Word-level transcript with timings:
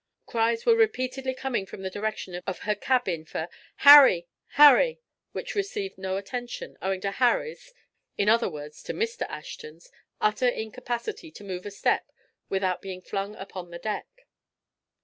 Cries 0.25 0.65
were 0.65 0.75
repeatedly 0.75 1.35
coming 1.35 1.67
from 1.67 1.83
the 1.83 1.91
direction 1.91 2.41
of 2.47 2.59
her 2.61 2.73
cabin 2.73 3.23
for 3.23 3.47
"Harry! 3.85 4.27
Harry!" 4.53 4.99
which 5.31 5.53
received 5.53 5.99
no 5.99 6.17
attention, 6.17 6.75
owing 6.81 6.99
to 7.01 7.11
Harry's—in 7.11 8.27
other 8.27 8.49
words, 8.49 8.81
to 8.81 8.93
Mr. 8.95 9.27
Ashton's—utter 9.29 10.47
incapacity 10.49 11.29
to 11.29 11.43
move 11.43 11.67
a 11.67 11.69
step 11.69 12.11
without 12.49 12.81
being 12.81 13.03
flung 13.03 13.35
upon 13.35 13.69
the 13.69 13.77
deck. 13.77 14.07